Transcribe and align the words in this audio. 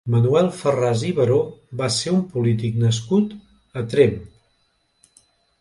Manuel 0.13 0.47
Farràs 0.59 1.03
i 1.09 1.11
Baró 1.19 1.37
va 1.83 1.89
ser 1.97 2.13
un 2.15 2.25
polític 2.37 2.81
nascut 2.87 3.37
a 3.81 3.85
Tremp. 3.93 4.17